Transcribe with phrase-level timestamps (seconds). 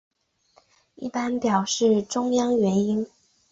[0.95, 3.07] 一般表示中央元音。